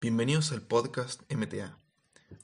Bienvenidos 0.00 0.52
al 0.52 0.62
podcast 0.62 1.22
MTA, 1.28 1.76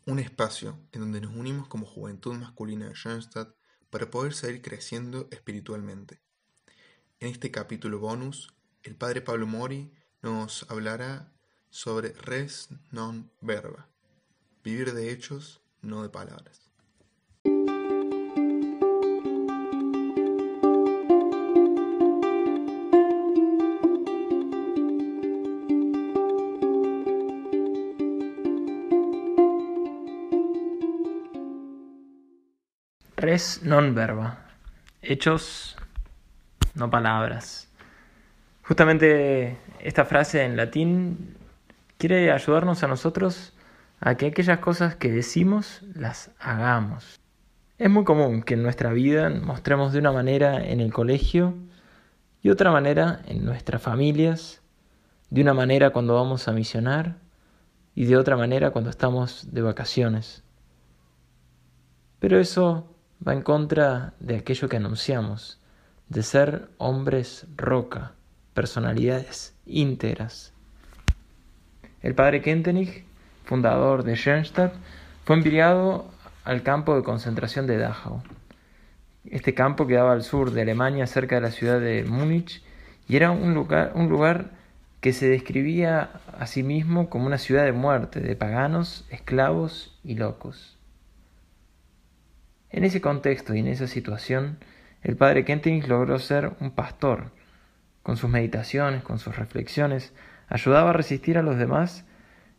un 0.06 0.19
espacio 0.19 0.77
en 0.91 1.03
donde 1.03 1.21
nos 1.21 1.37
unimos 1.37 1.69
como 1.69 1.87
juventud 1.87 2.34
masculina 2.34 2.88
de 2.88 2.96
Schoenstatt 2.96 3.54
para 3.91 4.11
poder 4.11 4.34
seguir 4.34 4.61
creciendo 4.61 5.29
espiritualmente. 5.30 6.21
En 7.21 7.29
este 7.29 7.53
capítulo 7.53 8.01
bonus, 8.01 8.53
el 8.82 8.96
padre 8.96 9.21
Pablo 9.21 9.46
Mori 9.46 9.93
nos 10.21 10.69
hablará 10.69 11.32
sobre 11.71 12.09
res 12.14 12.71
non 12.90 13.30
verba, 13.40 13.86
vivir 14.64 14.93
de 14.93 15.12
hechos, 15.12 15.61
no 15.80 16.02
de 16.02 16.09
palabras. 16.09 16.64
Res 33.17 33.62
non 33.62 33.95
verba. 33.95 34.42
Hechos, 35.00 35.77
no 36.75 36.91
palabras. 36.91 37.70
Justamente 38.62 39.56
esta 39.78 40.05
frase 40.05 40.42
en 40.42 40.56
latín 40.56 41.36
quiere 41.97 42.33
ayudarnos 42.33 42.83
a 42.83 42.89
nosotros 42.89 43.53
a 44.00 44.17
que 44.17 44.27
aquellas 44.27 44.58
cosas 44.58 44.97
que 44.97 45.12
decimos 45.12 45.83
las 45.95 46.33
hagamos. 46.41 47.20
Es 47.78 47.89
muy 47.89 48.03
común 48.03 48.42
que 48.42 48.55
en 48.55 48.64
nuestra 48.64 48.92
vida 48.92 49.31
mostremos 49.31 49.92
de 49.92 50.00
una 50.00 50.11
manera 50.11 50.64
en 50.64 50.81
el 50.81 50.92
colegio 50.92 51.55
y 52.42 52.50
otra 52.50 52.72
manera 52.72 53.20
en 53.27 53.44
nuestras 53.44 53.81
familias, 53.81 54.61
de 55.31 55.41
una 55.41 55.55
manera 55.55 55.91
cuando 55.91 56.14
vamos 56.14 56.48
a 56.48 56.53
misionar 56.53 57.17
y 57.94 58.06
de 58.06 58.17
otra 58.17 58.36
manera 58.36 58.72
cuando 58.72 58.91
estamos 58.91 59.53
de 59.53 59.62
vacaciones. 59.62 60.42
Pero 62.19 62.41
eso 62.41 62.94
va 63.27 63.33
en 63.33 63.42
contra 63.42 64.14
de 64.20 64.36
aquello 64.36 64.69
que 64.69 64.77
anunciamos, 64.77 65.58
de 66.08 66.22
ser 66.22 66.69
hombres 66.78 67.47
roca, 67.56 68.12
personalidades 68.53 69.55
íntegras. 69.66 70.53
El 72.03 72.14
padre 72.14 72.42
Kentenich, 72.42 73.05
fundador 73.44 74.05
de 74.05 74.14
Schoenstatt, 74.14 74.75
fue 75.25 75.36
enviado 75.36 76.06
al 76.44 76.62
campo 76.62 76.94
de 76.94 77.03
concentración 77.03 77.66
de 77.66 77.78
Dachau. 77.78 78.22
Este 79.25 79.55
campo 79.55 79.86
quedaba 79.86 80.12
al 80.12 80.22
sur 80.22 80.50
de 80.50 80.62
Alemania, 80.62 81.06
cerca 81.06 81.36
de 81.36 81.41
la 81.41 81.50
ciudad 81.50 81.81
de 81.81 82.05
Múnich, 82.05 82.62
y 83.09 83.16
era 83.16 83.31
un 83.31 83.55
lugar, 83.55 83.92
un 83.94 84.11
lugar 84.11 84.50
que 85.00 85.14
se 85.14 85.28
describía 85.28 86.11
a 86.38 86.47
sí 86.47 86.62
mismo 86.62 87.09
como 87.09 87.27
una 87.27 87.38
ciudad 87.38 87.64
de 87.64 87.72
muerte, 87.72 88.20
de 88.20 88.36
paganos, 88.36 89.06
esclavos 89.11 89.98
y 90.05 90.14
locos. 90.14 90.77
En 92.75 92.83
ese 92.83 93.00
contexto 93.00 93.55
y 93.55 93.61
en 93.61 93.69
esa 93.69 93.86
situación, 93.86 94.58
el 95.00 95.17
padre 95.17 95.44
Kentenich 95.44 95.86
logró 95.86 96.19
ser 96.19 96.55
un 96.58 96.72
pastor. 96.72 97.31
Con 98.03 98.16
sus 98.16 98.28
meditaciones, 98.28 99.05
con 99.05 99.20
sus 99.20 99.36
reflexiones, 99.36 100.12
ayudaba 100.48 100.91
a 100.91 100.92
resistir 100.92 101.39
a 101.39 101.44
los 101.44 101.56
demás 101.56 102.05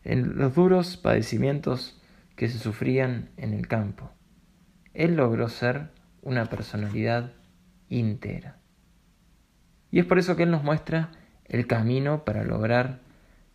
en 0.05 0.37
los 0.37 0.55
duros 0.55 0.95
padecimientos 0.95 2.01
que 2.37 2.47
se 2.47 2.59
sufrían 2.59 3.27
en 3.35 3.53
el 3.53 3.67
campo. 3.67 4.09
Él 4.93 5.17
logró 5.17 5.49
ser 5.49 5.89
una 6.21 6.45
personalidad 6.45 7.33
íntegra. 7.89 8.55
Y 9.91 9.99
es 9.99 10.05
por 10.05 10.17
eso 10.17 10.37
que 10.37 10.43
Él 10.43 10.51
nos 10.51 10.63
muestra 10.63 11.11
el 11.43 11.67
camino 11.67 12.23
para 12.23 12.45
lograr 12.45 13.01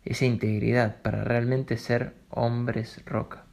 esa 0.05 0.25
integridad, 0.25 1.01
para 1.01 1.23
realmente 1.23 1.77
ser 1.77 2.13
hombres 2.29 3.01
roca, 3.07 3.45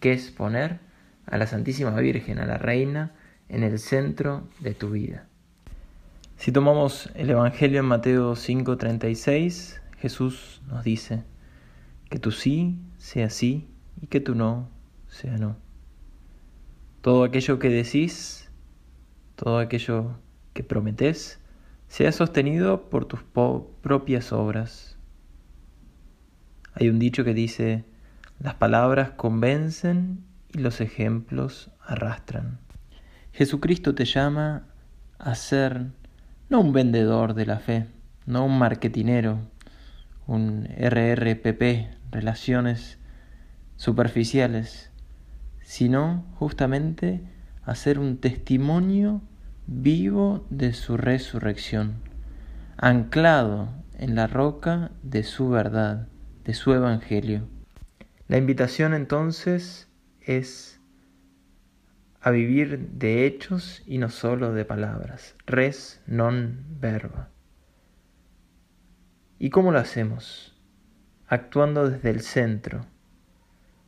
que 0.00 0.12
es 0.12 0.32
poner 0.32 0.85
a 1.26 1.36
la 1.38 1.46
Santísima 1.46 1.94
Virgen, 1.96 2.38
a 2.38 2.46
la 2.46 2.58
Reina, 2.58 3.12
en 3.48 3.62
el 3.62 3.78
centro 3.78 4.48
de 4.60 4.74
tu 4.74 4.90
vida. 4.90 5.26
Si 6.36 6.52
tomamos 6.52 7.10
el 7.14 7.30
Evangelio 7.30 7.80
en 7.80 7.86
Mateo 7.86 8.34
5:36, 8.34 9.80
Jesús 9.98 10.62
nos 10.68 10.84
dice, 10.84 11.24
que 12.10 12.18
tu 12.18 12.30
sí 12.30 12.78
sea 12.98 13.30
sí 13.30 13.68
y 14.00 14.06
que 14.06 14.20
tu 14.20 14.34
no 14.34 14.68
sea 15.08 15.38
no. 15.38 15.56
Todo 17.00 17.24
aquello 17.24 17.58
que 17.58 17.68
decís, 17.68 18.50
todo 19.34 19.58
aquello 19.58 20.18
que 20.52 20.62
prometés, 20.62 21.40
sea 21.88 22.12
sostenido 22.12 22.90
por 22.90 23.04
tus 23.04 23.20
propias 23.22 24.32
obras. 24.32 24.98
Hay 26.74 26.88
un 26.88 26.98
dicho 26.98 27.24
que 27.24 27.32
dice, 27.32 27.84
las 28.40 28.54
palabras 28.54 29.10
convencen 29.10 30.25
y 30.52 30.58
los 30.58 30.80
ejemplos 30.80 31.70
arrastran. 31.84 32.58
Jesucristo 33.32 33.94
te 33.94 34.04
llama 34.04 34.66
a 35.18 35.34
ser 35.34 35.86
no 36.48 36.60
un 36.60 36.72
vendedor 36.72 37.34
de 37.34 37.46
la 37.46 37.58
fe, 37.58 37.86
no 38.24 38.44
un 38.44 38.58
marketinero, 38.58 39.40
un 40.26 40.68
RRPP, 40.76 41.90
relaciones 42.10 42.98
superficiales, 43.76 44.90
sino 45.62 46.24
justamente 46.36 47.20
a 47.62 47.74
ser 47.74 47.98
un 47.98 48.18
testimonio 48.18 49.22
vivo 49.66 50.46
de 50.50 50.72
su 50.72 50.96
resurrección, 50.96 51.96
anclado 52.76 53.68
en 53.98 54.14
la 54.14 54.26
roca 54.26 54.92
de 55.02 55.24
su 55.24 55.48
verdad, 55.48 56.08
de 56.44 56.54
su 56.54 56.72
evangelio. 56.72 57.48
La 58.28 58.38
invitación 58.38 58.94
entonces 58.94 59.85
es 60.26 60.80
a 62.20 62.30
vivir 62.32 62.88
de 62.90 63.24
hechos 63.24 63.82
y 63.86 63.98
no 63.98 64.10
solo 64.10 64.52
de 64.52 64.64
palabras. 64.64 65.36
Res 65.46 66.02
non 66.06 66.66
verba. 66.80 67.30
¿Y 69.38 69.50
cómo 69.50 69.70
lo 69.70 69.78
hacemos? 69.78 70.60
Actuando 71.28 71.88
desde 71.88 72.10
el 72.10 72.20
centro, 72.20 72.84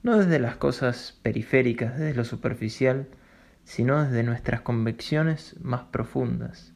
no 0.04 0.19
desde 0.19 0.38
las 0.38 0.56
cosas 0.56 1.19
periféricas, 1.22 1.99
desde 1.99 2.15
lo 2.15 2.25
superficial, 2.25 3.09
sino 3.65 4.05
desde 4.05 4.22
nuestras 4.22 4.60
convicciones 4.60 5.56
más 5.60 5.82
profundas, 5.91 6.75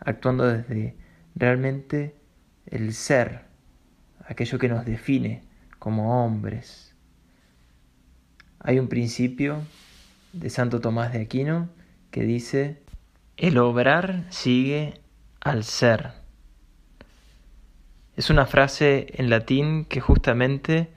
actuando 0.00 0.46
desde 0.46 0.96
realmente 1.34 2.16
el 2.64 2.94
ser, 2.94 3.44
aquello 4.24 4.58
que 4.58 4.68
nos 4.68 4.86
define 4.86 5.44
como 5.78 6.24
hombres, 6.24 6.95
hay 8.66 8.80
un 8.80 8.88
principio 8.88 9.62
de 10.32 10.50
Santo 10.50 10.80
Tomás 10.80 11.12
de 11.12 11.20
Aquino 11.22 11.68
que 12.10 12.22
dice, 12.22 12.82
el 13.36 13.58
obrar 13.58 14.24
sigue 14.30 15.00
al 15.40 15.62
ser. 15.62 16.10
Es 18.16 18.28
una 18.28 18.44
frase 18.44 19.06
en 19.14 19.30
latín 19.30 19.84
que 19.84 20.00
justamente 20.00 20.90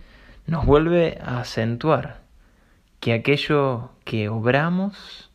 nos 0.48 0.66
vuelve 0.66 1.20
a 1.22 1.42
acentuar 1.42 2.24
que 3.00 3.14
aquello 3.14 3.92
que 4.04 4.30
obramos 4.30 5.30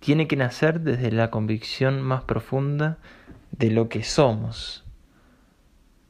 tiene 0.00 0.26
que 0.28 0.36
nacer 0.36 0.80
desde 0.80 1.12
la 1.12 1.30
convicción 1.30 2.00
más 2.00 2.24
profunda 2.24 2.96
de 3.50 3.70
lo 3.70 3.90
que 3.90 4.02
somos. 4.02 4.82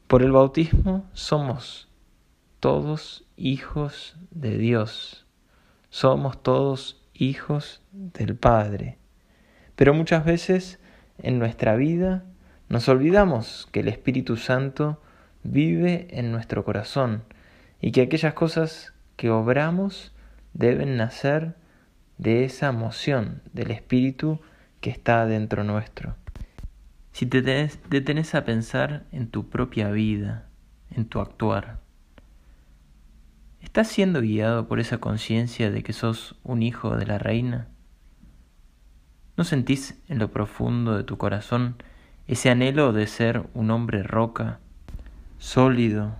Por 0.07 0.23
el 0.23 0.31
bautismo 0.31 1.09
somos 1.11 1.89
todos 2.61 3.25
hijos 3.35 4.15
de 4.31 4.57
Dios. 4.57 5.26
Somos 5.89 6.41
todos 6.43 7.01
hijos 7.13 7.81
del 7.91 8.35
Padre. 8.35 8.97
Pero 9.75 9.93
muchas 9.93 10.25
veces 10.25 10.79
en 11.17 11.39
nuestra 11.39 11.75
vida 11.75 12.25
nos 12.69 12.89
olvidamos 12.89 13.67
que 13.71 13.79
el 13.79 13.87
Espíritu 13.87 14.37
Santo 14.37 15.01
vive 15.43 16.07
en 16.11 16.31
nuestro 16.31 16.65
corazón 16.65 17.23
y 17.79 17.91
que 17.91 18.01
aquellas 18.01 18.33
cosas 18.33 18.93
que 19.15 19.29
obramos 19.29 20.13
deben 20.53 20.97
nacer 20.97 21.55
de 22.17 22.43
esa 22.43 22.67
emoción 22.67 23.41
del 23.53 23.71
Espíritu 23.71 24.41
que 24.81 24.89
está 24.89 25.25
dentro 25.25 25.63
nuestro. 25.63 26.15
Si 27.11 27.25
te 27.25 27.41
detenes 27.41 28.35
a 28.35 28.43
pensar 28.43 29.05
en 29.11 29.29
tu 29.29 29.49
propia 29.49 29.89
vida, 29.89 30.47
en 30.91 31.05
tu 31.05 31.19
actuar, 31.19 31.79
¿Estás 33.67 33.89
siendo 33.89 34.21
guiado 34.21 34.67
por 34.67 34.79
esa 34.79 34.97
conciencia 34.97 35.69
de 35.69 35.83
que 35.83 35.91
sos 35.91 36.35
un 36.43 36.63
hijo 36.63 36.95
de 36.95 37.05
la 37.05 37.19
reina? 37.19 37.67
¿No 39.35 39.43
sentís 39.43 40.01
en 40.07 40.19
lo 40.19 40.31
profundo 40.31 40.95
de 40.95 41.03
tu 41.03 41.17
corazón 41.17 41.75
ese 42.27 42.49
anhelo 42.49 42.93
de 42.93 43.05
ser 43.05 43.45
un 43.53 43.69
hombre 43.69 44.03
roca, 44.03 44.59
sólido, 45.37 46.15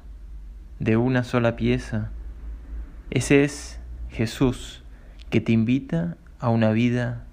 de 0.79 0.97
una 0.97 1.23
sola 1.23 1.55
pieza? 1.55 2.11
Ese 3.11 3.45
es 3.45 3.79
Jesús 4.09 4.83
que 5.29 5.39
te 5.39 5.53
invita 5.53 6.17
a 6.39 6.49
una 6.49 6.71
vida 6.71 7.23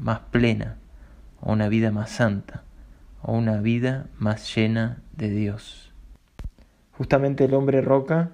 más 0.00 0.20
plena, 0.30 0.78
a 1.42 1.50
una 1.50 1.68
vida 1.68 1.90
más 1.90 2.08
santa, 2.08 2.62
a 3.20 3.32
una 3.32 3.60
vida 3.60 4.06
más 4.16 4.54
llena 4.54 5.02
de 5.12 5.28
Dios. 5.28 5.92
Justamente 6.92 7.44
el 7.44 7.54
hombre 7.54 7.82
roca, 7.82 8.30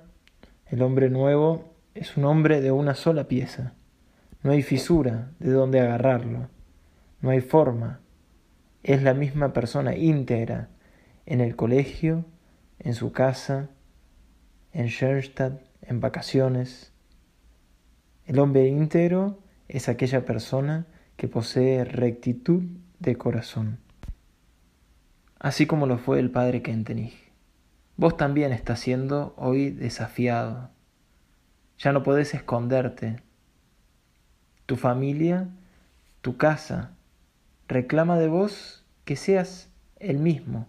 el 0.70 0.82
hombre 0.82 1.10
nuevo, 1.10 1.74
es 1.94 2.16
un 2.16 2.24
hombre 2.24 2.60
de 2.60 2.70
una 2.70 2.94
sola 2.94 3.26
pieza. 3.26 3.74
No 4.42 4.52
hay 4.52 4.62
fisura 4.62 5.32
de 5.40 5.50
donde 5.50 5.80
agarrarlo. 5.80 6.48
No 7.20 7.30
hay 7.30 7.40
forma. 7.40 8.00
Es 8.84 9.02
la 9.02 9.12
misma 9.12 9.52
persona 9.52 9.96
íntegra 9.96 10.68
en 11.26 11.40
el 11.40 11.56
colegio, 11.56 12.24
en 12.78 12.94
su 12.94 13.12
casa, 13.12 13.68
en 14.72 14.86
Schoenstatt, 14.86 15.60
en 15.82 16.00
vacaciones. 16.00 16.92
El 18.26 18.38
hombre 18.38 18.68
íntegro 18.68 19.40
es 19.68 19.88
aquella 19.88 20.24
persona 20.24 20.86
que 21.16 21.26
posee 21.26 21.84
rectitud 21.84 22.62
de 23.00 23.16
corazón, 23.16 23.78
así 25.38 25.66
como 25.66 25.86
lo 25.86 25.98
fue 25.98 26.20
el 26.20 26.30
padre 26.30 26.62
Kentenich. 26.62 27.29
Vos 28.00 28.16
también 28.16 28.50
estás 28.54 28.80
siendo 28.80 29.34
hoy 29.36 29.68
desafiado. 29.68 30.70
Ya 31.78 31.92
no 31.92 32.02
podés 32.02 32.32
esconderte. 32.32 33.20
Tu 34.64 34.76
familia, 34.76 35.48
tu 36.22 36.38
casa, 36.38 36.92
reclama 37.68 38.18
de 38.18 38.28
vos 38.28 38.86
que 39.04 39.16
seas 39.16 39.68
el 39.98 40.16
mismo, 40.16 40.66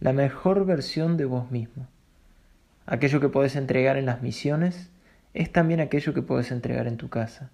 la 0.00 0.12
mejor 0.12 0.66
versión 0.66 1.16
de 1.16 1.24
vos 1.24 1.52
mismo. 1.52 1.86
Aquello 2.84 3.20
que 3.20 3.28
podés 3.28 3.54
entregar 3.54 3.96
en 3.96 4.06
las 4.06 4.20
misiones 4.20 4.90
es 5.34 5.52
también 5.52 5.78
aquello 5.78 6.12
que 6.14 6.22
podés 6.22 6.50
entregar 6.50 6.88
en 6.88 6.96
tu 6.96 7.08
casa. 7.08 7.52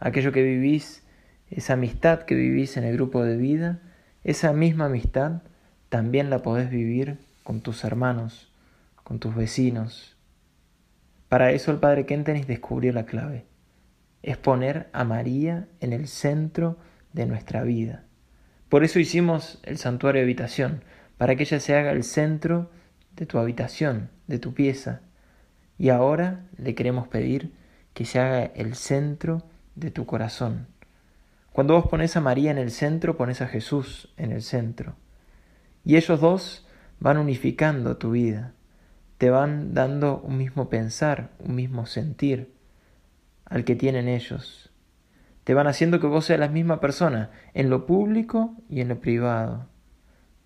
Aquello 0.00 0.32
que 0.32 0.42
vivís, 0.42 1.04
esa 1.52 1.74
amistad 1.74 2.22
que 2.22 2.34
vivís 2.34 2.76
en 2.76 2.82
el 2.82 2.94
grupo 2.94 3.22
de 3.22 3.36
vida, 3.36 3.78
esa 4.24 4.52
misma 4.52 4.86
amistad 4.86 5.42
también 5.88 6.30
la 6.30 6.40
podés 6.40 6.68
vivir 6.68 7.16
con 7.44 7.60
tus 7.60 7.84
hermanos, 7.84 8.50
con 9.06 9.20
tus 9.20 9.36
vecinos. 9.36 10.16
Para 11.28 11.52
eso 11.52 11.70
el 11.70 11.78
padre 11.78 12.06
Kentenis 12.06 12.48
descubrió 12.48 12.92
la 12.92 13.06
clave. 13.06 13.46
Es 14.24 14.36
poner 14.36 14.88
a 14.92 15.04
María 15.04 15.68
en 15.78 15.92
el 15.92 16.08
centro 16.08 16.76
de 17.12 17.24
nuestra 17.26 17.62
vida. 17.62 18.02
Por 18.68 18.82
eso 18.82 18.98
hicimos 18.98 19.60
el 19.62 19.78
santuario 19.78 20.18
de 20.18 20.24
habitación, 20.24 20.82
para 21.18 21.36
que 21.36 21.44
ella 21.44 21.60
se 21.60 21.76
haga 21.76 21.92
el 21.92 22.02
centro 22.02 22.72
de 23.14 23.26
tu 23.26 23.38
habitación, 23.38 24.10
de 24.26 24.40
tu 24.40 24.54
pieza. 24.54 25.02
Y 25.78 25.90
ahora 25.90 26.44
le 26.58 26.74
queremos 26.74 27.06
pedir 27.06 27.52
que 27.94 28.06
se 28.06 28.18
haga 28.18 28.46
el 28.56 28.74
centro 28.74 29.44
de 29.76 29.92
tu 29.92 30.04
corazón. 30.04 30.66
Cuando 31.52 31.74
vos 31.74 31.86
pones 31.86 32.16
a 32.16 32.20
María 32.20 32.50
en 32.50 32.58
el 32.58 32.72
centro, 32.72 33.16
pones 33.16 33.40
a 33.40 33.46
Jesús 33.46 34.12
en 34.16 34.32
el 34.32 34.42
centro. 34.42 34.96
Y 35.84 35.94
ellos 35.94 36.20
dos 36.20 36.66
van 36.98 37.18
unificando 37.18 37.98
tu 37.98 38.10
vida, 38.10 38.55
te 39.18 39.30
van 39.30 39.74
dando 39.74 40.18
un 40.18 40.36
mismo 40.36 40.68
pensar, 40.68 41.30
un 41.38 41.54
mismo 41.54 41.86
sentir 41.86 42.52
al 43.44 43.64
que 43.64 43.76
tienen 43.76 44.08
ellos. 44.08 44.70
Te 45.44 45.54
van 45.54 45.68
haciendo 45.68 46.00
que 46.00 46.06
vos 46.06 46.24
seas 46.26 46.40
la 46.40 46.48
misma 46.48 46.80
persona 46.80 47.30
en 47.54 47.70
lo 47.70 47.86
público 47.86 48.54
y 48.68 48.80
en 48.80 48.88
lo 48.88 49.00
privado. 49.00 49.66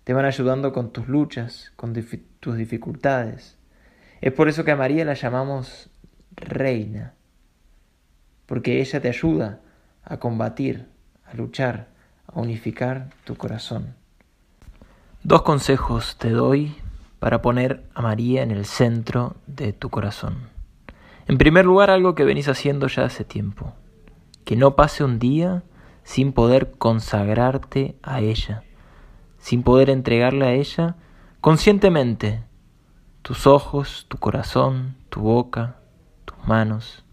Te 0.03 0.13
van 0.13 0.25
ayudando 0.25 0.73
con 0.73 0.91
tus 0.91 1.07
luchas, 1.07 1.73
con 1.75 1.93
tus 2.39 2.57
dificultades. 2.57 3.57
Es 4.21 4.31
por 4.33 4.47
eso 4.47 4.63
que 4.63 4.71
a 4.71 4.75
María 4.75 5.03
la 5.03 5.15
llamamos 5.15 5.89
reina, 6.35 7.13
porque 8.45 8.79
ella 8.79 9.01
te 9.01 9.09
ayuda 9.09 9.61
a 10.03 10.17
combatir, 10.17 10.87
a 11.25 11.33
luchar, 11.35 11.87
a 12.27 12.39
unificar 12.39 13.09
tu 13.23 13.35
corazón. 13.35 13.95
Dos 15.23 15.41
consejos 15.41 16.17
te 16.17 16.29
doy 16.29 16.75
para 17.21 17.43
poner 17.43 17.83
a 17.93 18.01
María 18.01 18.41
en 18.41 18.49
el 18.49 18.65
centro 18.65 19.35
de 19.45 19.73
tu 19.73 19.91
corazón. 19.91 20.49
En 21.27 21.37
primer 21.37 21.65
lugar, 21.65 21.91
algo 21.91 22.15
que 22.15 22.25
venís 22.25 22.47
haciendo 22.47 22.87
ya 22.87 23.03
hace 23.05 23.23
tiempo, 23.23 23.75
que 24.43 24.55
no 24.55 24.75
pase 24.75 25.03
un 25.03 25.19
día 25.19 25.61
sin 26.03 26.33
poder 26.33 26.71
consagrarte 26.79 27.95
a 28.01 28.21
ella, 28.21 28.63
sin 29.37 29.61
poder 29.61 29.91
entregarle 29.91 30.47
a 30.47 30.53
ella 30.53 30.95
conscientemente 31.41 32.43
tus 33.21 33.45
ojos, 33.45 34.07
tu 34.07 34.17
corazón, 34.17 34.95
tu 35.09 35.21
boca, 35.21 35.75
tus 36.25 36.39
manos. 36.47 37.05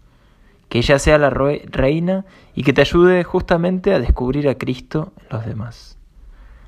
Que 0.69 0.79
ella 0.79 0.97
sea 0.97 1.19
la 1.19 1.29
reina 1.29 2.25
y 2.55 2.63
que 2.63 2.73
te 2.73 2.81
ayude 2.81 3.23
justamente 3.23 3.93
a 3.93 3.99
descubrir 3.99 4.49
a 4.49 4.57
Cristo 4.57 5.13
en 5.21 5.37
los 5.37 5.45
demás. 5.45 5.99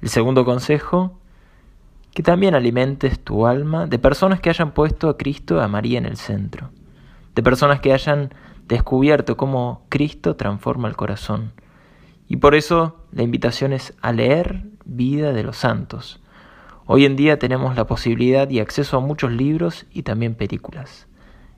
El 0.00 0.08
segundo 0.08 0.46
consejo, 0.46 1.18
que 2.16 2.22
también 2.22 2.54
alimentes 2.54 3.20
tu 3.20 3.46
alma 3.46 3.86
de 3.86 3.98
personas 3.98 4.40
que 4.40 4.48
hayan 4.48 4.72
puesto 4.72 5.10
a 5.10 5.18
Cristo, 5.18 5.60
a 5.60 5.68
María 5.68 5.98
en 5.98 6.06
el 6.06 6.16
centro, 6.16 6.70
de 7.34 7.42
personas 7.42 7.80
que 7.80 7.92
hayan 7.92 8.32
descubierto 8.66 9.36
cómo 9.36 9.84
Cristo 9.90 10.34
transforma 10.34 10.88
el 10.88 10.96
corazón. 10.96 11.52
Y 12.26 12.38
por 12.38 12.54
eso 12.54 13.04
la 13.12 13.22
invitación 13.22 13.74
es 13.74 13.94
a 14.00 14.12
leer 14.12 14.64
vida 14.86 15.34
de 15.34 15.42
los 15.42 15.58
santos, 15.58 16.22
Hoy 16.88 17.04
en 17.04 17.16
día 17.16 17.36
tenemos 17.36 17.74
la 17.74 17.88
posibilidad 17.88 18.48
y 18.48 18.60
acceso 18.60 18.96
a 18.96 19.00
muchos 19.00 19.32
libros 19.32 19.86
y 19.92 20.04
también 20.04 20.36
películas. 20.36 21.08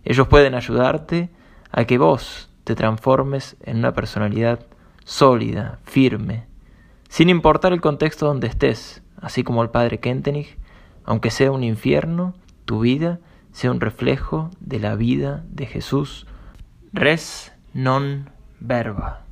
Ellos 0.02 0.26
pueden 0.26 0.54
ayudarte 0.54 1.28
a 1.70 1.84
que 1.84 1.98
vos 1.98 2.48
te 2.64 2.74
transformes 2.74 3.54
en 3.62 3.76
una 3.76 3.92
personalidad 3.92 4.64
sólida, 5.04 5.80
firme, 5.84 6.47
sin 7.08 7.28
importar 7.30 7.72
el 7.72 7.80
contexto 7.80 8.26
donde 8.26 8.46
estés, 8.46 9.02
así 9.20 9.42
como 9.44 9.62
el 9.62 9.70
padre 9.70 10.00
Kentenich, 10.00 10.58
aunque 11.04 11.30
sea 11.30 11.50
un 11.52 11.64
infierno, 11.64 12.34
tu 12.64 12.80
vida 12.80 13.20
sea 13.52 13.70
un 13.70 13.80
reflejo 13.80 14.50
de 14.60 14.78
la 14.78 14.94
vida 14.94 15.44
de 15.48 15.66
Jesús. 15.66 16.26
Res 16.92 17.52
non 17.72 18.30
verba. 18.60 19.24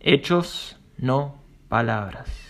Hechos, 0.00 0.78
no 0.96 1.36
palabras. 1.68 2.49